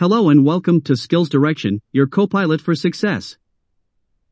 [0.00, 3.36] Hello and welcome to Skills Direction, your co-pilot for success.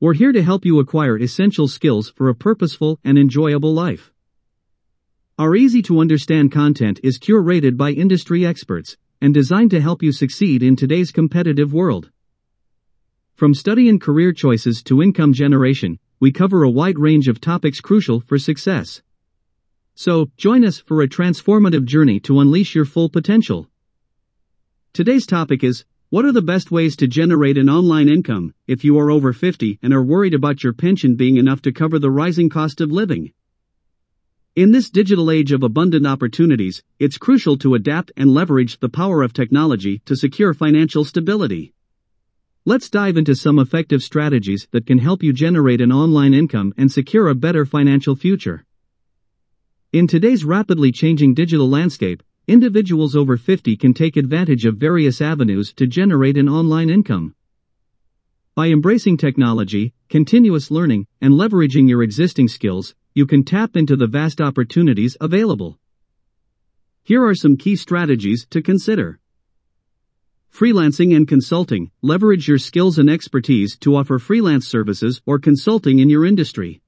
[0.01, 4.11] We're here to help you acquire essential skills for a purposeful and enjoyable life.
[5.39, 10.11] Our easy to understand content is curated by industry experts and designed to help you
[10.11, 12.11] succeed in today's competitive world.
[13.35, 17.83] From study and career choices to income generation, we cover a wide range of topics
[17.83, 19.03] crucial for success.
[19.95, 23.69] So, join us for a transformative journey to unleash your full potential.
[24.93, 28.99] Today's topic is What are the best ways to generate an online income if you
[28.99, 32.49] are over 50 and are worried about your pension being enough to cover the rising
[32.49, 33.33] cost of living?
[34.57, 39.23] In this digital age of abundant opportunities, it's crucial to adapt and leverage the power
[39.23, 41.75] of technology to secure financial stability.
[42.65, 46.91] Let's dive into some effective strategies that can help you generate an online income and
[46.91, 48.65] secure a better financial future.
[49.93, 55.73] In today's rapidly changing digital landscape, individuals over 50 can take advantage of various avenues
[55.75, 57.35] to generate an online income.
[58.55, 64.07] By embracing technology, continuous learning, and leveraging your existing skills, you can tap into the
[64.07, 65.79] vast opportunities available.
[67.03, 69.21] Here are some key strategies to consider.
[70.53, 76.09] Freelancing and consulting leverage your skills and expertise to offer freelance services or consulting in
[76.09, 76.81] your industry.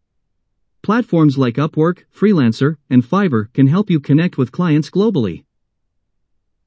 [0.82, 5.44] Platforms like Upwork, Freelancer, and Fiverr can help you connect with clients globally.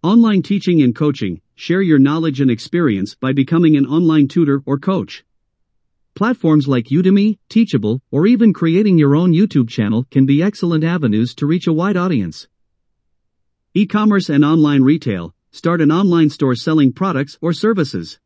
[0.03, 4.77] Online teaching and coaching share your knowledge and experience by becoming an online tutor or
[4.77, 5.23] coach.
[6.13, 11.33] Platforms like Udemy, Teachable, or even creating your own YouTube channel can be excellent avenues
[11.35, 12.49] to reach a wide audience.
[13.75, 18.19] E-commerce and online retail start an online store selling products or services.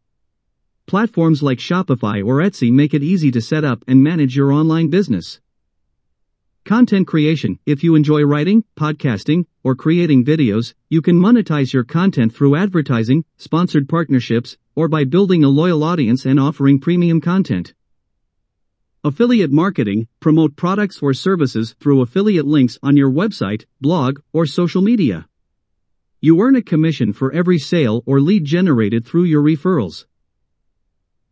[0.88, 4.89] Platforms like Shopify or Etsy make it easy to set up and manage your online
[4.89, 5.42] business.
[6.68, 7.58] Content creation.
[7.66, 13.23] If you enjoy writing, podcasting, or creating videos, you can monetize your content through advertising,
[13.38, 17.73] sponsored partnerships, or by building a loyal audience and offering premium content.
[19.06, 20.10] Affiliate marketing.
[20.20, 25.26] Promote products or services through affiliate links on your website, blog, or social media.
[26.20, 30.04] You earn a commission for every sale or lead generated through your referrals.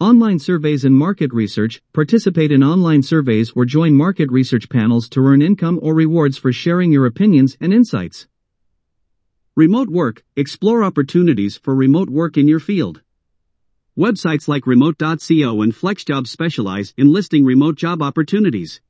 [0.02, 5.26] Online surveys and market research participate in online surveys or join market research panels to
[5.26, 8.28] earn income or rewards for sharing your opinions and insights.
[9.56, 13.04] Remote work explore opportunities for remote work in your field.
[13.98, 18.82] Websites like remote.co and FlexJob specialize in listing remote job opportunities.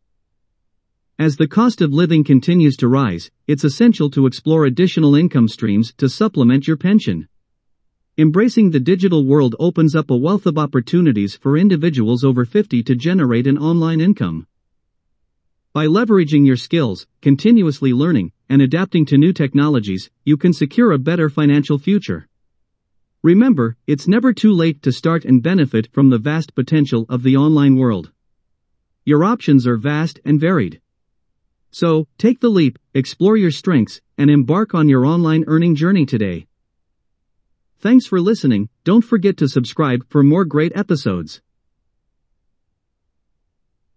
[1.19, 5.93] As the cost of living continues to rise, it's essential to explore additional income streams
[5.97, 7.27] to supplement your pension.
[8.17, 12.95] Embracing the digital world opens up a wealth of opportunities for individuals over 50 to
[12.95, 14.47] generate an online income.
[15.73, 20.97] By leveraging your skills, continuously learning, and adapting to new technologies, you can secure a
[20.97, 22.29] better financial future.
[23.21, 27.35] Remember, it's never too late to start and benefit from the vast potential of the
[27.35, 28.13] online world.
[29.03, 30.79] Your options are vast and varied.
[31.71, 36.47] So, take the leap, explore your strengths, and embark on your online earning journey today.
[37.79, 38.69] Thanks for listening.
[38.83, 41.41] Don't forget to subscribe for more great episodes.